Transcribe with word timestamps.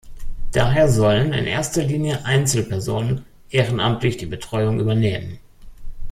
Daher 0.51 0.89
sollen 0.89 1.31
in 1.31 1.45
erster 1.45 1.83
Linie 1.83 2.25
Einzelpersonen 2.25 3.23
ehrenamtlich 3.51 4.17
die 4.17 4.25
Betreuungen 4.25 4.79
übernehmen. 4.79 5.37